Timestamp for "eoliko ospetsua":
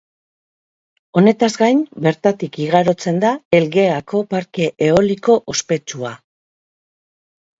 4.87-6.15